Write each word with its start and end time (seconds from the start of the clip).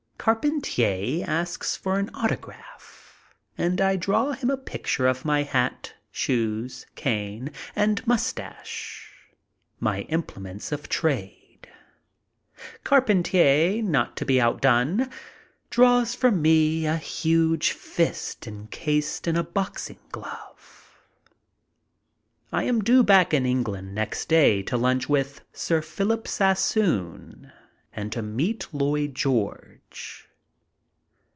Carpentier 0.23 1.25
asks 1.27 1.75
for 1.75 1.97
an 1.97 2.11
autograph 2.13 3.33
and 3.57 3.81
I 3.81 3.95
draw 3.95 4.33
him 4.33 4.51
a 4.51 4.55
picture 4.55 5.07
of 5.07 5.25
my 5.25 5.41
hat, 5.41 5.95
shoes, 6.11 6.85
cane, 6.93 7.49
and 7.75 8.05
mustache, 8.05 9.09
my 9.79 10.01
implements 10.09 10.71
of 10.71 10.87
trade. 10.87 11.67
Carpentier, 12.83 13.81
not 13.81 14.15
to 14.17 14.23
be 14.23 14.39
outdone, 14.39 15.09
draws 15.71 16.13
for 16.13 16.29
me 16.29 16.85
a 16.85 16.97
huge 16.97 17.71
fist 17.71 18.45
incased 18.45 19.27
in 19.27 19.35
a 19.35 19.43
boxing 19.43 19.97
glove. 20.11 21.01
I 22.51 22.65
am 22.65 22.81
due 22.83 23.01
back 23.01 23.33
in 23.33 23.47
England 23.47 23.95
next 23.95 24.29
day 24.29 24.61
to 24.61 24.77
lunch 24.77 25.09
with 25.09 25.41
Sir 25.51 25.81
Philip 25.81 26.27
Sassoon 26.27 27.51
and 27.93 28.09
to 28.13 28.21
meet 28.21 28.67
Llpyd 28.71 29.11
George. 29.11 30.25